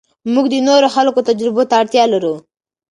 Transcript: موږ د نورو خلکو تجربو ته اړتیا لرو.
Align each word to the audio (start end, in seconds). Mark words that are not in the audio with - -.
موږ 0.33 0.45
د 0.51 0.55
نورو 0.67 0.87
خلکو 0.95 1.25
تجربو 1.29 1.63
ته 1.69 1.73
اړتیا 1.81 2.03
لرو. 2.13 2.35